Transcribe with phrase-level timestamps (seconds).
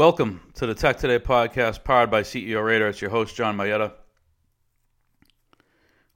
[0.00, 2.88] Welcome to the Tech Today podcast, powered by CEO Radar.
[2.88, 3.92] It's your host, John Mayetta.
[3.92, 3.94] A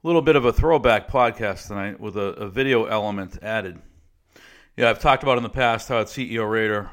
[0.01, 3.79] little bit of a throwback podcast tonight with a, a video element added.
[4.75, 6.89] Yeah, I've talked about in the past how at CEO Radar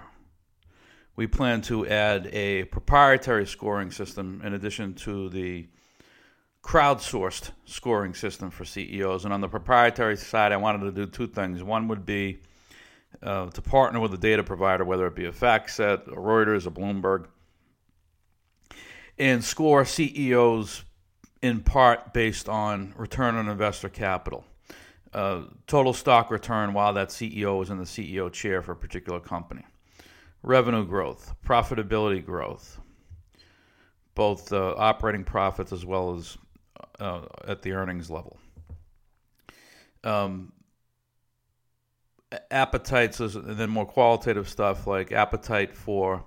[1.17, 5.69] we plan to add a proprietary scoring system in addition to the
[6.63, 9.25] crowdsourced scoring system for CEOs.
[9.25, 11.63] And on the proprietary side, I wanted to do two things.
[11.63, 12.41] One would be
[13.23, 16.71] uh, to partner with a data provider, whether it be a FactSet, a Reuters, a
[16.71, 17.27] Bloomberg,
[19.19, 20.85] and score CEOs
[21.43, 24.45] in part based on return on investor capital.
[25.13, 29.21] Uh, total stock return while that CEO is in the CEO chair for a particular
[29.21, 29.63] company.
[30.43, 32.81] Revenue growth, profitability growth,
[34.15, 36.39] both uh, operating profits as well as
[36.99, 38.39] uh, at the earnings level.
[40.03, 40.53] Um,
[42.51, 46.25] appetites and then more qualitative stuff like appetite for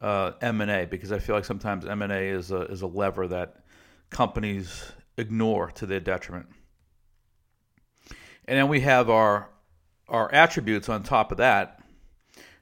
[0.00, 3.56] uh, M&A because I feel like sometimes M&A is a, is a lever that
[4.10, 6.46] companies ignore to their detriment.
[8.46, 9.50] And then we have our
[10.08, 11.80] our attributes on top of that,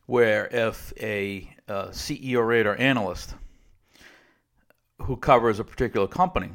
[0.05, 3.35] where if a uh, CEO radar analyst
[5.01, 6.51] who covers a particular company,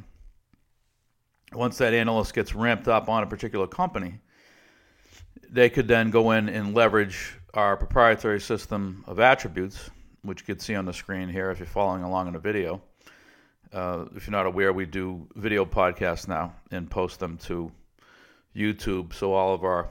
[1.51, 4.19] once that analyst gets ramped up on a particular company,
[5.49, 9.89] they could then go in and leverage our proprietary system of attributes,
[10.23, 12.81] which you can see on the screen here if you're following along in the video.
[13.71, 17.71] Uh, if you're not aware, we do video podcasts now and post them to
[18.55, 19.13] YouTube.
[19.13, 19.89] So all of our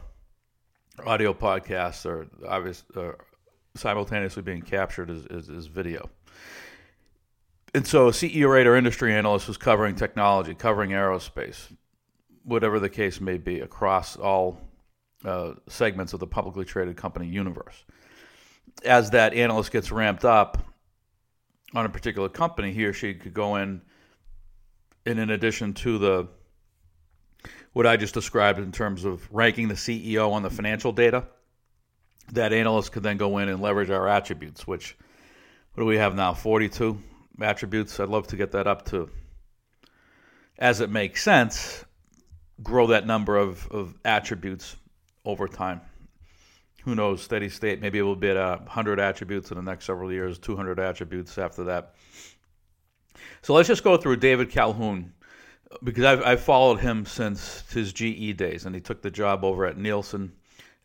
[1.05, 3.13] audio podcasts are obvious, uh,
[3.75, 6.09] simultaneously being captured as, as, as video.
[7.75, 11.75] And so, a CEO radar industry analyst was covering technology, covering aerospace,
[12.45, 14.61] whatever the case may be, across all
[15.25, 17.85] uh, segments of the publicly traded company universe.
[18.85, 20.59] As that analyst gets ramped up
[21.75, 23.83] on a particular company, he or she could go in,
[25.07, 26.29] and in addition to the
[27.73, 31.25] what I just described in terms of ranking the CEO on the financial data,
[32.33, 34.97] that analyst could then go in and leverage our attributes, which
[35.75, 36.35] what do we have now?
[36.35, 37.03] 42
[37.41, 37.99] attributes.
[37.99, 39.09] I'd love to get that up to,
[40.59, 41.85] as it makes sense,
[42.63, 44.77] grow that number of, of attributes
[45.25, 45.81] over time.
[46.85, 50.13] Who knows, steady state, maybe it will be at 100 attributes in the next several
[50.13, 51.95] years, 200 attributes after that.
[53.43, 55.13] So let's just go through David Calhoun
[55.85, 59.65] because I've, I've followed him since his GE days, and he took the job over
[59.65, 60.33] at Nielsen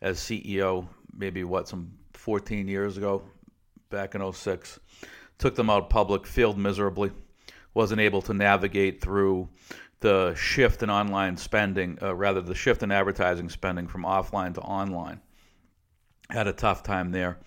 [0.00, 3.22] as CEO, maybe what, some 14 years ago,
[3.90, 4.78] back in 06
[5.38, 7.12] took them out public, failed miserably,
[7.74, 9.48] wasn't able to navigate through
[10.00, 14.60] the shift in online spending, uh, rather the shift in advertising spending from offline to
[14.60, 15.20] online.
[16.30, 17.38] Had a tough time there.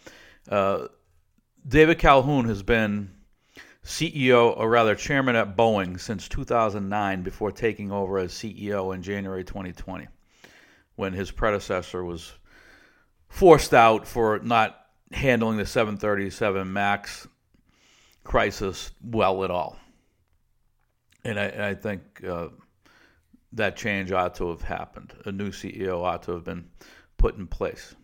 [0.50, 0.88] Uh,
[1.68, 3.12] David Calhoun has been
[3.84, 9.44] CEO, or rather chairman at Boeing since 2009 before taking over as CEO in January
[9.44, 10.08] 2020,
[10.96, 12.34] when his predecessor was
[13.30, 14.78] forced out for not
[15.12, 17.28] handling the 737 MAX
[18.24, 19.78] crisis well at all.
[21.24, 22.50] And I, I think uh,
[23.54, 25.14] that change ought to have happened.
[25.26, 26.70] A new CEO ought to have been
[27.18, 27.96] put in place.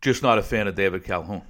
[0.00, 1.42] Just not a fan of David Calhoun.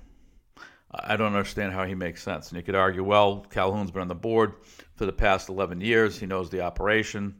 [0.95, 2.49] I don't understand how he makes sense.
[2.49, 4.55] And you could argue, well, Calhoun's been on the board
[4.95, 6.19] for the past 11 years.
[6.19, 7.35] He knows the operation.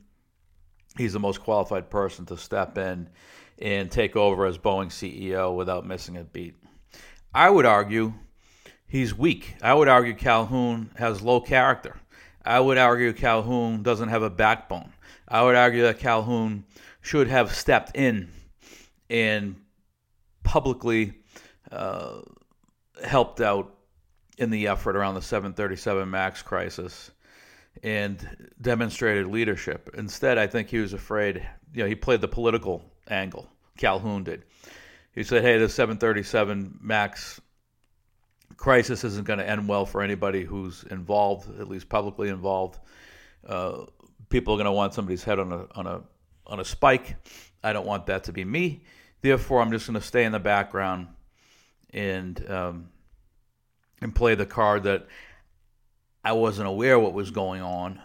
[0.97, 3.09] He's the most qualified person to step in
[3.59, 6.57] and take over as Boeing CEO without missing a beat.
[7.35, 8.15] I would argue
[8.87, 9.55] he's weak.
[9.63, 11.97] I would argue Calhoun has low character.
[12.45, 14.93] I would argue Calhoun doesn't have a backbone.
[15.29, 16.65] I would argue that Calhoun
[17.01, 18.29] should have stepped in
[19.09, 19.57] and
[20.43, 21.15] publicly
[21.71, 22.21] uh,
[23.05, 23.75] helped out
[24.39, 27.11] in the effort around the 737 MAX crisis
[27.83, 29.91] and demonstrated leadership.
[29.95, 33.49] Instead, I think he was afraid, you know, he played the political angle.
[33.77, 34.45] Calhoun did.
[35.15, 37.41] He said, hey, the 737 MAX
[38.57, 42.79] crisis isn't going to end well for anybody who's involved, at least publicly involved.
[43.47, 43.87] Uh,
[44.29, 46.03] people are going to want somebody's head on a on a
[46.47, 47.17] on a spike.
[47.63, 48.83] I don't want that to be me.
[49.21, 51.09] Therefore, I'm just going to stay in the background
[51.91, 52.89] and um,
[54.01, 55.07] and play the card that
[56.25, 58.01] I wasn't aware what was going on,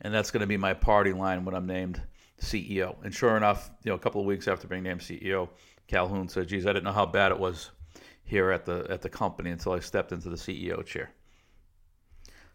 [0.00, 2.00] and that's going to be my party line when I'm named
[2.40, 2.96] CEO.
[3.04, 5.48] And sure enough, you know, a couple of weeks after being named CEO,
[5.88, 7.70] Calhoun said, "Geez, I didn't know how bad it was
[8.26, 11.10] here at the at the company until I stepped into the CEO chair."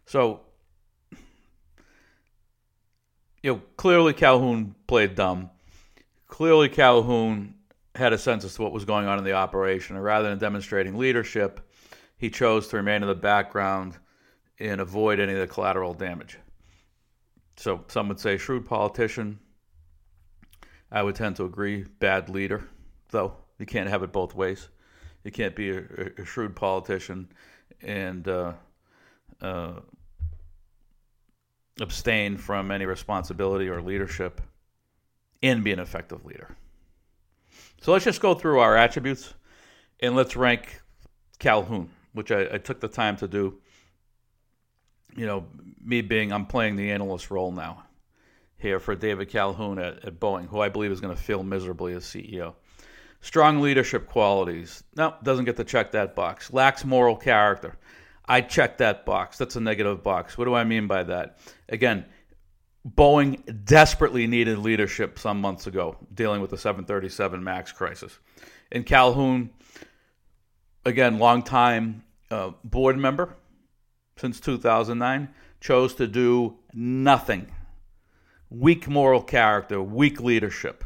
[0.06, 0.40] So,
[3.42, 5.50] you know, clearly Calhoun played dumb.
[6.28, 7.54] Clearly Calhoun
[7.94, 10.38] had a sense as to what was going on in the operation, and rather than
[10.38, 11.60] demonstrating leadership,
[12.16, 13.98] he chose to remain in the background
[14.58, 16.38] and avoid any of the collateral damage.
[17.56, 19.38] So some would say shrewd politician.
[20.90, 21.84] I would tend to agree.
[21.84, 22.68] Bad leader,
[23.10, 23.36] though.
[23.58, 24.68] You can't have it both ways.
[25.24, 25.82] You can't be a,
[26.18, 27.28] a shrewd politician
[27.80, 28.52] and uh,
[29.40, 29.74] uh,
[31.80, 34.40] abstain from any responsibility or leadership
[35.42, 36.56] and be an effective leader.
[37.80, 39.34] So let's just go through our attributes
[40.00, 40.80] and let's rank
[41.38, 43.58] Calhoun, which I, I took the time to do.
[45.16, 45.46] You know,
[45.84, 47.84] me being, I'm playing the analyst role now
[48.56, 51.92] here for David Calhoun at, at Boeing, who I believe is going to fail miserably
[51.94, 52.54] as CEO.
[53.22, 54.82] Strong leadership qualities.
[54.96, 56.52] No, doesn't get to check that box.
[56.52, 57.76] Lacks moral character.
[58.26, 59.38] I check that box.
[59.38, 60.36] That's a negative box.
[60.36, 61.38] What do I mean by that?
[61.68, 62.04] Again,
[62.86, 68.18] Boeing desperately needed leadership some months ago, dealing with the 737 MAX crisis.
[68.72, 69.50] And Calhoun,
[70.84, 71.44] again, long
[72.28, 73.36] uh, board member
[74.16, 75.28] since 2009,
[75.60, 77.52] chose to do nothing.
[78.50, 80.84] Weak moral character, weak leadership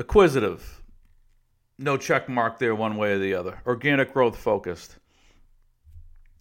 [0.00, 0.82] Acquisitive.
[1.78, 3.60] No check mark there one way or the other.
[3.66, 4.96] Organic growth focused.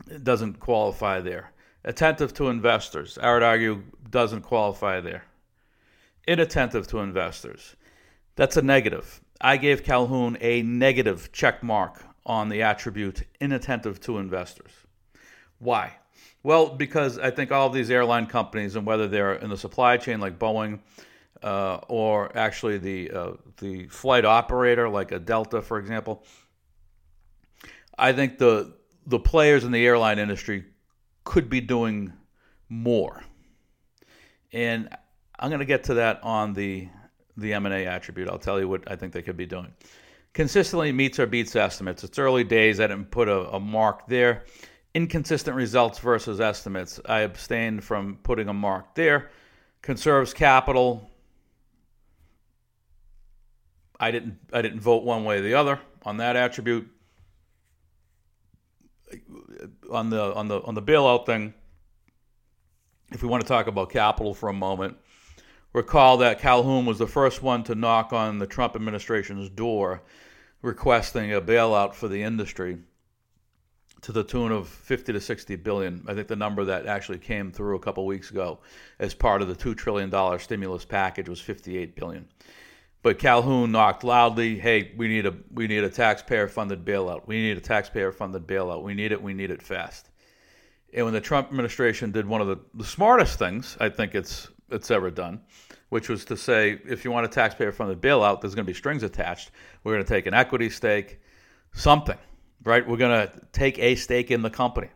[0.10, 1.52] It doesn't qualify there.
[1.84, 3.20] Attentive to investors.
[3.22, 5.26] I would argue doesn't qualify there.
[6.26, 7.76] Inattentive to investors.
[8.38, 9.20] That's a negative.
[9.42, 14.72] I gave Calhoun a negative check mark on the attribute inattentive to investors.
[15.58, 15.98] Why?
[16.44, 19.98] Well, because I think all of these airline companies, and whether they're in the supply
[19.98, 20.80] chain like Boeing
[21.44, 26.24] uh, or actually the uh, the flight operator, like a Delta, for example.
[27.98, 28.74] I think the
[29.06, 30.66] the players in the airline industry
[31.24, 32.14] could be doing
[32.70, 33.24] more,
[34.54, 34.90] and
[35.40, 36.90] I'm going to get to that on the
[37.38, 38.30] the M and A attribute.
[38.30, 39.74] I'll tell you what I think they could be doing.
[40.34, 42.04] Consistently meets or beats estimates.
[42.04, 42.80] It's early days.
[42.80, 44.44] I didn't put a, a mark there.
[44.94, 47.00] Inconsistent results versus estimates.
[47.06, 49.32] I abstained from putting a mark there.
[49.82, 51.10] Conserves capital
[54.00, 56.90] I didn't I didn't vote one way or the other on that attribute.
[59.92, 61.54] On the on the on the bailout thing,
[63.12, 64.98] if we want to talk about capital for a moment,
[65.74, 70.04] recall that Calhoun was the first one to knock on the Trump administration's door
[70.62, 72.78] requesting a bailout for the industry
[74.02, 76.04] to the tune of 50 to 60 billion.
[76.08, 78.60] I think the number that actually came through a couple weeks ago
[79.00, 82.28] as part of the 2 trillion dollar stimulus package was 58 billion.
[83.02, 87.28] But Calhoun knocked loudly, "Hey, we need a we need a taxpayer-funded bailout.
[87.28, 88.84] We need a taxpayer-funded bailout.
[88.84, 89.22] We need it.
[89.22, 90.10] We need it fast."
[90.94, 94.50] And when the Trump administration did one of the, the smartest things I think it's
[94.70, 95.42] it's ever done,
[95.90, 99.04] which was to say, if you want a taxpayer-funded bailout, there's going to be strings
[99.04, 99.52] attached.
[99.84, 101.20] We're going to take an equity stake,
[101.74, 102.18] something,
[102.64, 102.88] right?
[102.88, 104.90] We're going to take a stake in the company.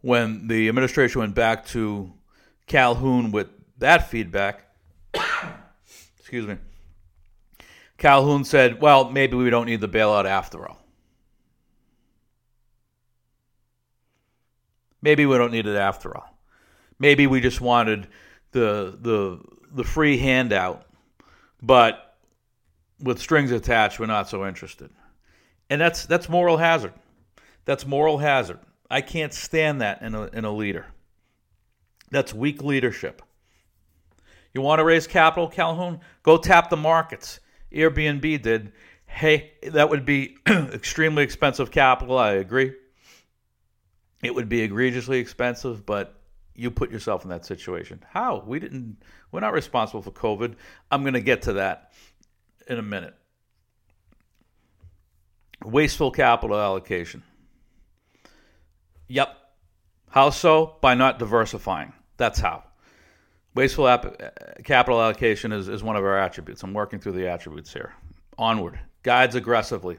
[0.00, 2.12] When the administration went back to
[2.66, 3.48] Calhoun with
[3.78, 4.67] that feedback
[6.28, 6.58] excuse me,
[7.96, 10.78] Calhoun said, well, maybe we don't need the bailout after all.
[15.00, 16.38] Maybe we don't need it after all.
[16.98, 18.08] Maybe we just wanted
[18.52, 19.40] the the
[19.72, 20.84] the free handout,
[21.62, 22.18] but
[23.00, 24.90] with strings attached, we're not so interested.
[25.70, 26.92] And that's that's moral hazard.
[27.64, 28.58] That's moral hazard.
[28.90, 30.88] I can't stand that in a in a leader.
[32.10, 33.22] That's weak leadership.
[34.54, 36.00] You want to raise capital, Calhoun?
[36.22, 37.40] Go tap the markets.
[37.72, 38.72] Airbnb did.
[39.06, 42.18] Hey, that would be extremely expensive capital.
[42.18, 42.72] I agree.
[44.22, 46.20] It would be egregiously expensive, but
[46.54, 48.02] you put yourself in that situation.
[48.10, 48.42] How?
[48.44, 49.02] We didn't.
[49.30, 50.56] We're not responsible for COVID.
[50.90, 51.92] I'm going to get to that
[52.66, 53.14] in a minute.
[55.64, 57.22] Wasteful capital allocation.
[59.08, 59.36] Yep.
[60.10, 60.76] How so?
[60.80, 61.92] By not diversifying.
[62.16, 62.64] That's how.
[63.54, 64.30] Wasteful ap- uh,
[64.62, 66.62] capital allocation is, is one of our attributes.
[66.62, 67.94] I'm working through the attributes here.
[68.36, 68.78] Onward.
[69.02, 69.98] Guides aggressively.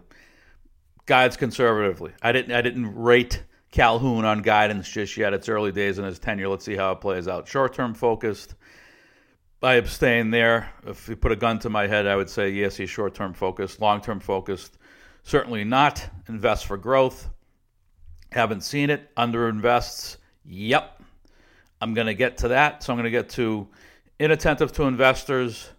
[1.06, 2.12] Guides conservatively.
[2.22, 5.34] I didn't I didn't rate Calhoun on guidance just yet.
[5.34, 6.50] It's early days in his tenure.
[6.50, 7.48] Let's see how it plays out.
[7.48, 8.56] Short term focused.
[9.62, 10.72] I abstain there.
[10.86, 13.34] If you put a gun to my head, I would say yes, he's short term
[13.34, 13.82] focused.
[13.82, 14.78] Long term focused,
[15.24, 16.08] certainly not.
[16.30, 17.30] Invest for growth.
[18.32, 19.14] Haven't seen it.
[19.16, 20.18] Underinvests.
[20.46, 20.99] Yep.
[21.82, 22.84] I'm going to get to that.
[22.84, 23.68] So I'm going to get to
[24.20, 25.70] inattentive to investors,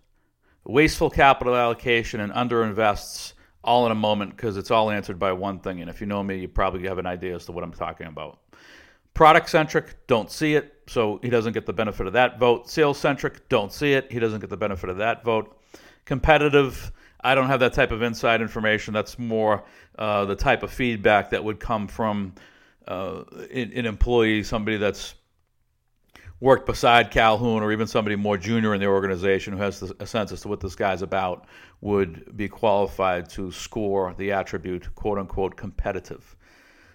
[0.64, 5.60] wasteful capital allocation, and underinvests all in a moment because it's all answered by one
[5.60, 5.80] thing.
[5.80, 8.06] And if you know me, you probably have an idea as to what I'm talking
[8.06, 8.38] about.
[9.12, 12.70] Product centric, don't see it, so he doesn't get the benefit of that vote.
[12.70, 15.60] Sales centric, don't see it, he doesn't get the benefit of that vote.
[16.04, 16.92] Competitive,
[17.22, 18.94] I don't have that type of inside information.
[18.94, 19.64] That's more
[19.98, 22.34] uh, the type of feedback that would come from
[22.88, 25.14] uh, an, an employee, somebody that's
[26.40, 30.32] worked beside Calhoun or even somebody more junior in the organization who has a sense
[30.32, 31.46] as to what this guy's about
[31.82, 36.36] would be qualified to score the attribute quote unquote competitive.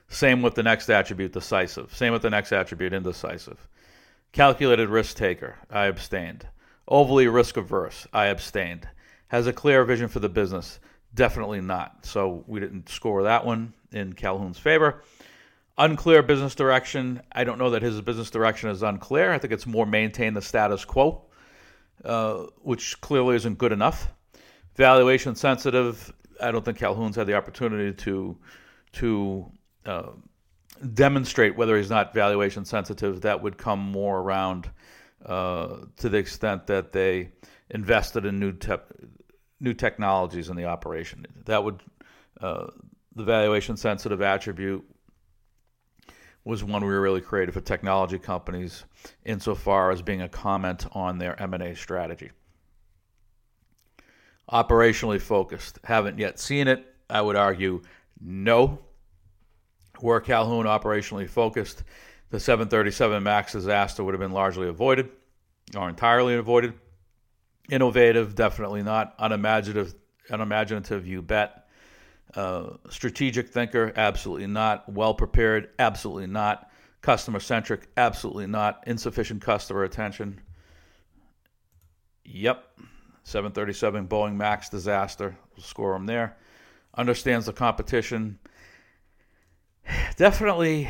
[0.07, 1.93] Same with the next attribute, decisive.
[1.95, 3.67] Same with the next attribute, indecisive.
[4.31, 6.47] Calculated risk taker, I abstained.
[6.87, 8.87] Overly risk averse, I abstained.
[9.29, 10.79] Has a clear vision for the business,
[11.13, 12.05] definitely not.
[12.05, 15.01] So we didn't score that one in Calhoun's favor.
[15.77, 17.21] Unclear business direction.
[17.33, 19.33] I don't know that his business direction is unclear.
[19.33, 21.25] I think it's more maintain the status quo,
[22.05, 24.07] uh, which clearly isn't good enough.
[24.75, 26.13] Valuation sensitive.
[26.41, 28.37] I don't think Calhoun's had the opportunity to
[28.93, 29.51] to
[29.85, 30.11] uh,
[30.93, 33.21] demonstrate whether he's not valuation sensitive.
[33.21, 34.69] That would come more around
[35.25, 37.31] uh, to the extent that they
[37.69, 38.75] invested in new te-
[39.59, 41.25] new technologies in the operation.
[41.45, 41.81] That would
[42.39, 42.67] uh,
[43.15, 44.85] the valuation sensitive attribute
[46.45, 48.85] was one we were really creative for technology companies
[49.25, 52.31] insofar as being a comment on their M&A strategy.
[54.51, 56.85] Operationally focused, haven't yet seen it.
[57.09, 57.81] I would argue
[58.21, 58.79] no.
[60.01, 61.83] Were Calhoun operationally focused,
[62.29, 65.09] the 737 MAX disaster would have been largely avoided
[65.75, 66.73] or entirely avoided.
[67.69, 69.15] Innovative, definitely not.
[69.17, 69.95] Unimaginative,
[70.29, 71.64] unimaginative, you bet.
[72.33, 74.91] Uh, strategic thinker, absolutely not.
[74.91, 76.69] Well prepared, absolutely not.
[77.01, 78.83] Customer centric, absolutely not.
[78.87, 80.41] Insufficient customer attention.
[82.25, 82.65] Yep.
[83.23, 85.37] 737 Boeing Max disaster.
[85.55, 86.37] We'll score them there.
[86.95, 88.39] Understands the competition.
[90.17, 90.89] Definitely,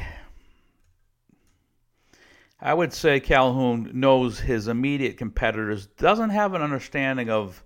[2.60, 7.64] I would say Calhoun knows his immediate competitors, doesn't have an understanding of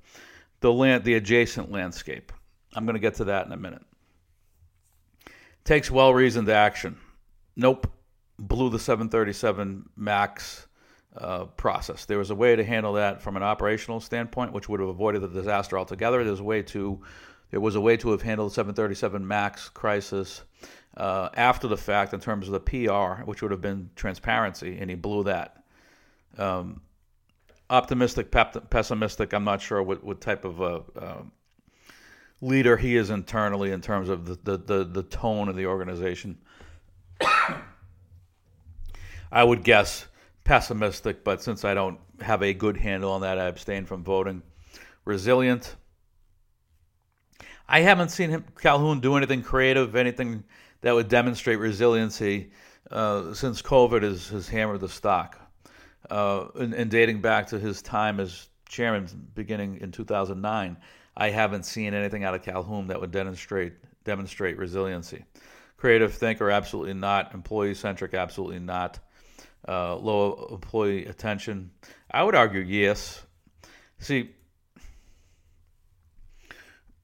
[0.59, 2.31] the land, the adjacent landscape.
[2.75, 3.81] I'm going to get to that in a minute.
[5.63, 6.97] Takes well reasoned action.
[7.55, 7.91] Nope.
[8.37, 10.67] Blew the 737 MAX
[11.17, 12.05] uh, process.
[12.05, 15.21] There was a way to handle that from an operational standpoint, which would have avoided
[15.21, 16.23] the disaster altogether.
[16.23, 17.01] There's a way to
[17.51, 20.43] there was a way to have handled the 737 MAX crisis
[20.95, 24.89] uh, after the fact in terms of the PR, which would have been transparency, and
[24.89, 25.63] he blew that.
[26.37, 26.81] Um,
[27.69, 30.81] optimistic, pessimistic, I'm not sure what, what type of uh,
[32.41, 36.37] leader he is internally in terms of the, the, the, the tone of the organization.
[39.31, 40.07] I would guess
[40.43, 44.41] pessimistic, but since I don't have a good handle on that, I abstain from voting.
[45.05, 45.75] Resilient.
[47.67, 50.43] I haven't seen him Calhoun do anything creative, anything
[50.81, 52.51] that would demonstrate resiliency
[52.89, 55.39] uh, since COVID has, has hammered the stock.
[56.09, 60.77] Uh, and, and dating back to his time as chairman beginning in 2009.
[61.19, 63.73] I haven't seen anything out of Calhoun that would demonstrate
[64.05, 65.25] demonstrate resiliency.
[65.75, 67.33] Creative thinker, absolutely not.
[67.33, 68.99] Employee centric, absolutely not.
[69.67, 71.71] Uh, low employee attention,
[72.09, 73.21] I would argue yes.
[73.97, 74.29] See,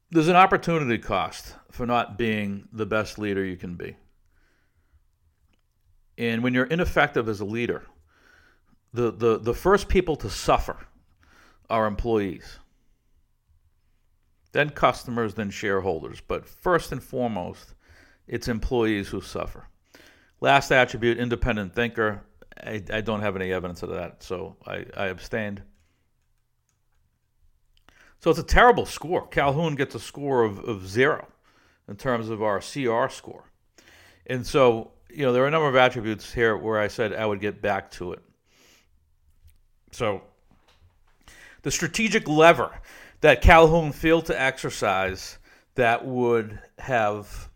[0.10, 3.98] there's an opportunity cost for not being the best leader you can be.
[6.18, 7.84] And when you're ineffective as a leader,
[8.94, 10.78] the, the, the first people to suffer
[11.70, 12.60] are employees
[14.56, 16.22] then customers, then shareholders.
[16.26, 17.76] But first and foremost,
[18.26, 19.68] it's employees who suffer.
[20.40, 22.22] Last attribute, independent thinker.
[22.64, 25.62] I, I don't have any evidence of that, so I, I abstained.
[28.22, 29.28] So it's a terrible score.
[29.28, 31.28] Calhoun gets a score of, of zero
[31.90, 33.52] in terms of our CR score.
[34.26, 37.26] And so, you know, there are a number of attributes here where I said I
[37.26, 38.24] would get back to it.
[39.92, 40.22] So,
[41.64, 42.72] the strategic lever
[43.22, 45.38] that Calhoun failed to exercise
[45.76, 47.50] that would have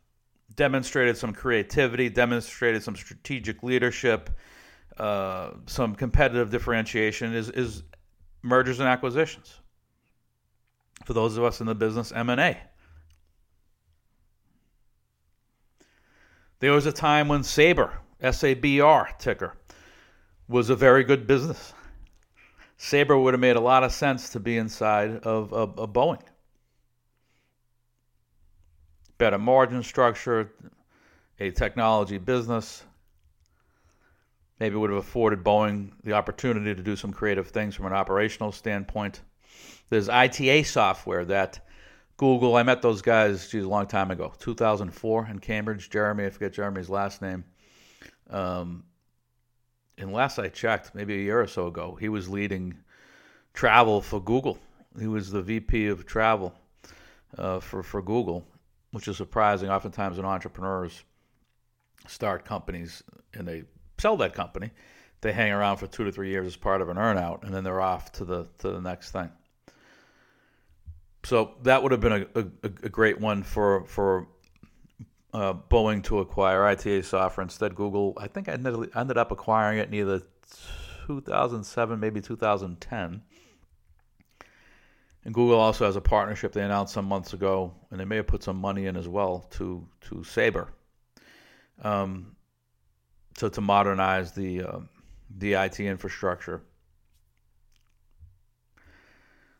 [0.55, 4.29] demonstrated some creativity, demonstrated some strategic leadership,
[4.97, 7.83] uh, some competitive differentiation is, is
[8.41, 9.61] mergers and acquisitions.
[11.05, 12.57] For those of us in the business, M&A.
[16.59, 19.55] There was a time when Sabre, S-A-B-R ticker,
[20.49, 21.73] was a very good business.
[22.81, 26.21] Sabre would have made a lot of sense to be inside of, a, of Boeing.
[29.17, 30.53] Better margin structure,
[31.41, 32.85] a technology business.
[34.61, 38.53] Maybe would have afforded Boeing the opportunity to do some creative things from an operational
[38.53, 39.19] standpoint.
[39.89, 41.59] There's ITA software that
[42.15, 45.89] Google, I met those guys geez, a long time ago, 2004 in Cambridge.
[45.89, 47.43] Jeremy, I forget Jeremy's last name.
[48.29, 48.85] Um,
[49.99, 52.77] and last I checked, maybe a year or so ago, he was leading
[53.53, 54.57] travel for Google.
[54.97, 56.53] He was the VP of travel
[57.37, 58.45] uh, for for Google,
[58.91, 59.69] which is surprising.
[59.69, 61.03] Oftentimes, when entrepreneurs
[62.07, 63.03] start companies
[63.33, 63.63] and they
[63.99, 64.71] sell that company,
[65.21, 67.63] they hang around for two to three years as part of an earnout, and then
[67.63, 69.29] they're off to the to the next thing.
[71.25, 74.27] So that would have been a, a, a great one for for
[75.33, 77.43] uh, Boeing to acquire ITA software.
[77.43, 80.21] Instead, Google, I think I ended, up acquiring it in either
[81.07, 83.21] 2007, maybe 2010.
[85.25, 88.27] And Google also has a partnership they announced some months ago, and they may have
[88.27, 90.69] put some money in as well to to Sabre,
[91.83, 92.35] um,
[93.35, 94.79] to to modernize the uh,
[95.37, 96.63] the IT infrastructure.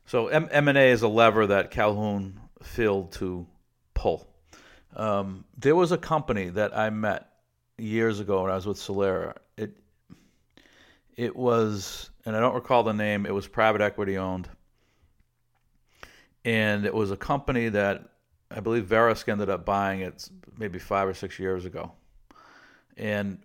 [0.06, 3.46] So M and A is a lever that Calhoun failed to
[3.94, 4.28] pull.
[4.96, 7.30] Um, there was a company that I met
[7.78, 9.36] years ago when I was with Solera.
[9.58, 9.78] It
[11.16, 13.26] it was, and I don't recall the name.
[13.26, 14.50] It was private equity owned,
[16.46, 18.10] and it was a company that
[18.50, 21.92] I believe Verisk ended up buying it maybe five or six years ago,
[22.98, 23.40] and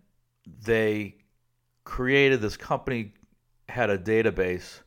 [0.64, 1.16] they
[1.84, 3.12] created this company
[3.68, 4.80] had a database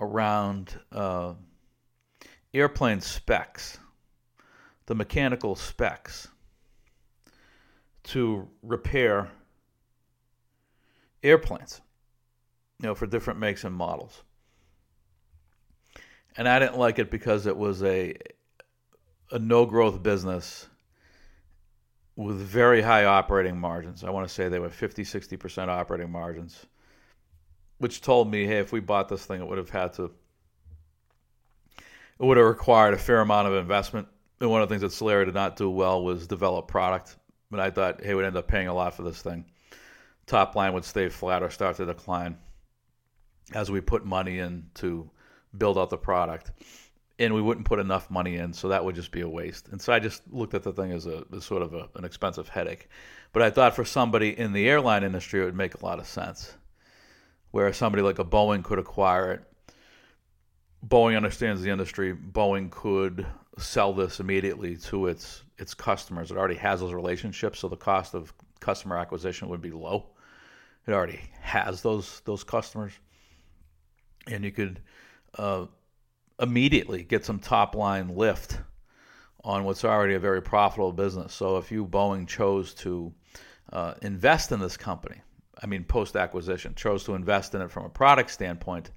[0.00, 1.34] around uh,
[2.52, 3.78] airplane specs
[4.86, 6.28] the mechanical specs
[8.04, 9.28] to repair
[11.22, 11.80] airplanes,
[12.80, 14.22] you know, for different makes and models.
[16.36, 18.14] And I didn't like it because it was a
[19.32, 20.68] a no growth business
[22.14, 24.04] with very high operating margins.
[24.04, 26.64] I want to say they were 50, 60% operating margins,
[27.78, 30.04] which told me, hey, if we bought this thing, it would have had to,
[31.74, 34.06] it would have required a fair amount of investment
[34.40, 37.16] and one of the things that Solera did not do well was develop product.
[37.50, 39.44] But I thought, hey, we'd end up paying a lot for this thing.
[40.26, 42.36] Top line would stay flat or start to decline
[43.54, 45.08] as we put money in to
[45.56, 46.50] build out the product.
[47.18, 49.68] And we wouldn't put enough money in, so that would just be a waste.
[49.68, 52.04] And so I just looked at the thing as a as sort of a, an
[52.04, 52.90] expensive headache.
[53.32, 56.06] But I thought for somebody in the airline industry, it would make a lot of
[56.06, 56.52] sense.
[57.52, 59.44] Where somebody like a Boeing could acquire it.
[60.86, 62.14] Boeing understands the industry.
[62.14, 63.24] Boeing could
[63.58, 66.30] sell this immediately to its its customers.
[66.30, 70.06] It already has those relationships, so the cost of customer acquisition would be low.
[70.86, 72.92] It already has those those customers,
[74.26, 74.80] and you could
[75.38, 75.66] uh,
[76.40, 78.58] immediately get some top line lift
[79.42, 81.32] on what's already a very profitable business.
[81.32, 83.12] So if you Boeing chose to
[83.72, 85.20] uh, invest in this company,
[85.62, 88.90] I mean post acquisition, chose to invest in it from a product standpoint,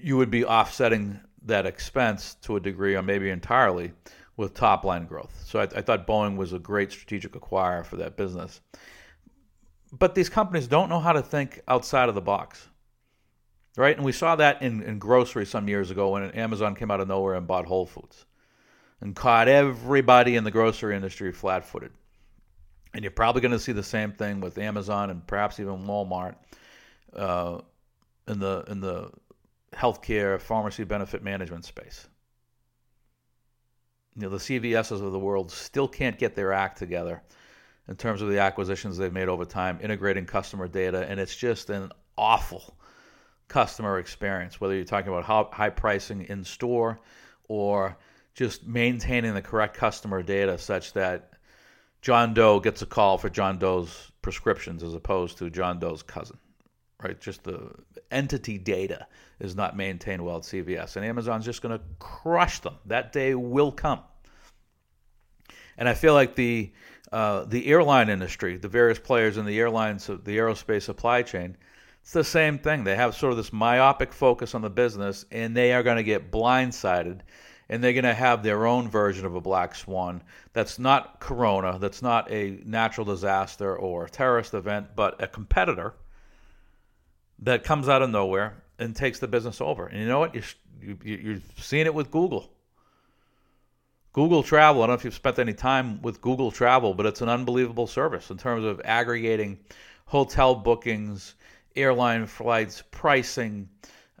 [0.00, 3.92] you would be offsetting that expense to a degree or maybe entirely
[4.36, 5.42] with top line growth.
[5.46, 8.60] So I, I, thought Boeing was a great strategic acquirer for that business.
[9.92, 12.68] But these companies don't know how to think outside of the box.
[13.76, 13.96] Right?
[13.96, 17.08] And we saw that in, in grocery some years ago when Amazon came out of
[17.08, 18.26] nowhere and bought Whole Foods
[19.00, 21.92] and caught everybody in the grocery industry flat footed.
[22.94, 26.36] And you're probably going to see the same thing with Amazon and perhaps even Walmart
[27.14, 27.60] uh,
[28.28, 29.10] in the in the
[29.82, 32.06] healthcare, pharmacy benefit management space.
[34.14, 37.20] You know, the CVSs of the world still can't get their act together
[37.88, 41.68] in terms of the acquisitions they've made over time, integrating customer data, and it's just
[41.70, 42.76] an awful
[43.48, 47.00] customer experience, whether you're talking about high pricing in store
[47.48, 47.96] or
[48.34, 51.32] just maintaining the correct customer data such that
[52.02, 56.38] John Doe gets a call for John Doe's prescriptions as opposed to John Doe's cousin
[57.02, 57.20] right?
[57.20, 57.70] Just the
[58.10, 59.06] entity data
[59.40, 62.76] is not maintained well at CVS, and Amazon's just going to crush them.
[62.86, 64.00] That day will come.
[65.76, 66.72] And I feel like the
[67.12, 71.56] uh, the airline industry, the various players in the airlines, the aerospace supply chain,
[72.02, 72.84] it's the same thing.
[72.84, 76.02] They have sort of this myopic focus on the business, and they are going to
[76.02, 77.20] get blindsided,
[77.68, 80.22] and they're going to have their own version of a black swan.
[80.52, 81.78] That's not Corona.
[81.78, 85.94] That's not a natural disaster or a terrorist event, but a competitor
[87.42, 89.86] that comes out of nowhere and takes the business over.
[89.86, 90.34] And you know what?
[90.34, 90.42] You,
[90.80, 92.50] you, you're seeing it with Google.
[94.12, 97.22] Google Travel, I don't know if you've spent any time with Google Travel, but it's
[97.22, 99.58] an unbelievable service in terms of aggregating
[100.04, 101.34] hotel bookings,
[101.76, 103.68] airline flights, pricing,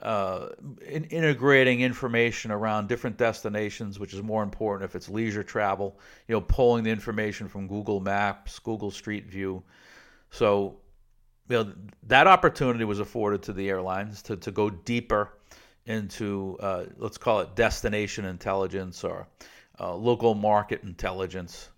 [0.00, 0.48] uh,
[0.88, 5.98] in integrating information around different destinations, which is more important if it's leisure travel.
[6.26, 9.62] You know, pulling the information from Google Maps, Google Street View.
[10.30, 10.78] So
[11.52, 11.72] you know,
[12.04, 15.34] that opportunity was afforded to the airlines to, to go deeper
[15.84, 19.28] into, uh, let's call it destination intelligence or
[19.78, 21.68] uh, local market intelligence.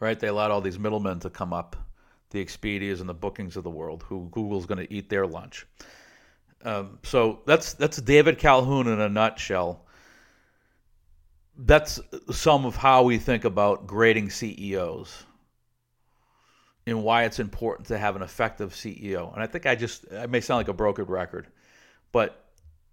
[0.00, 0.18] Right?
[0.18, 1.76] They allowed all these middlemen to come up,
[2.30, 5.66] the Expedias and the bookings of the world, who Google's going to eat their lunch.
[6.64, 9.86] Um, so that's that's David Calhoun in a nutshell.
[11.58, 12.00] that's
[12.32, 15.26] some of how we think about grading CEOs
[16.90, 19.32] and why it's important to have an effective CEO.
[19.32, 21.48] And I think I just, I may sound like a broken record,
[22.12, 22.44] but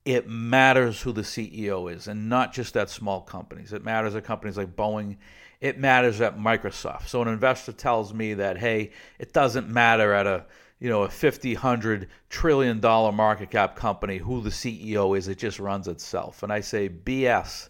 [0.05, 3.73] it matters who the CEO is and not just at small companies.
[3.73, 5.17] It matters at companies like Boeing.
[5.59, 7.07] It matters at Microsoft.
[7.07, 10.45] So an investor tells me that, hey, it doesn't matter at a,
[10.79, 15.37] you know, a 50, 100 trillion dollar market cap company who the CEO is, it
[15.37, 16.43] just runs itself.
[16.43, 17.69] And I say, BS.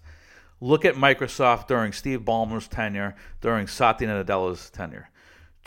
[0.60, 5.08] Look at Microsoft during Steve Ballmer's tenure, during Satya Nadella's tenure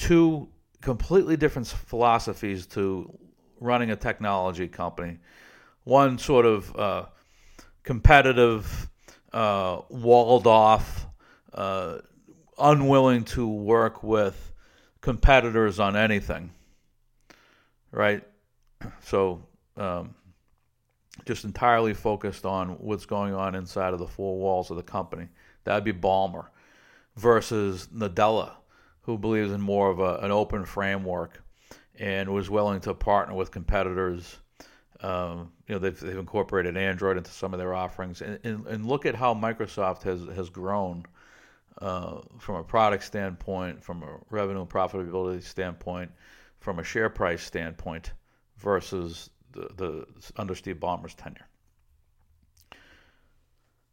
[0.00, 0.48] two
[0.80, 3.16] completely different philosophies to
[3.60, 5.18] running a technology company.
[5.84, 7.04] One sort of uh,
[7.82, 8.88] competitive,
[9.32, 11.06] uh, walled off,
[11.52, 11.98] uh,
[12.58, 14.52] unwilling to work with
[15.02, 16.50] competitors on anything,
[17.92, 18.22] right?
[19.02, 19.42] So,
[19.76, 20.14] um,
[21.26, 25.28] just entirely focused on what's going on inside of the four walls of the company.
[25.64, 26.46] That'd be Ballmer
[27.16, 28.52] versus Nadella
[29.10, 31.42] who believes in more of a, an open framework
[31.98, 34.38] and was willing to partner with competitors.
[35.00, 38.86] Um, you know, they've, they've incorporated Android into some of their offerings, and, and, and
[38.86, 41.04] look at how Microsoft has has grown
[41.80, 46.10] uh, from a product standpoint, from a revenue and profitability standpoint,
[46.60, 48.12] from a share price standpoint,
[48.58, 51.48] versus the, the under Steve Ballmer's tenure.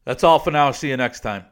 [0.04, 0.72] That's all for now.
[0.72, 1.46] See you next time.